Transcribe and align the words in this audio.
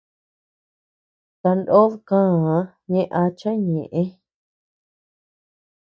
Tanod 1.41 1.93
káa 2.07 2.57
ñe 2.91 3.01
acha 3.21 3.51
ñeʼë. 3.71 4.03